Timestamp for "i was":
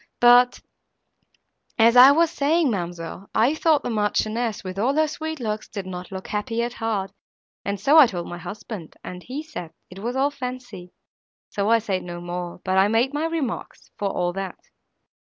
1.95-2.31